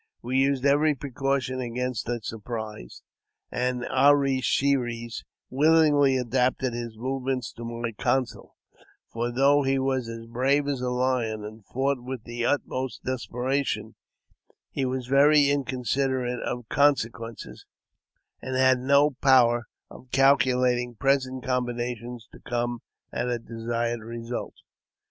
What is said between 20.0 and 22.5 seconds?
calculating present combinations to